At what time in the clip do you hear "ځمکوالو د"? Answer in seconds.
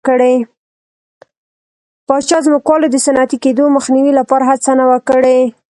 2.45-2.95